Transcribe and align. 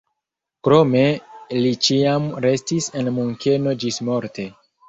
Krome 0.67 1.03
li 1.59 1.75
ĉiam 1.89 2.27
restis 2.47 2.91
en 3.03 3.15
Munkeno 3.19 3.79
ĝismorte. 3.85 4.49